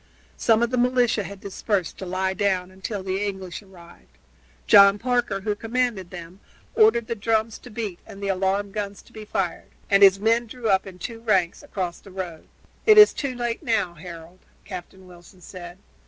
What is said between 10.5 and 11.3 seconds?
up in two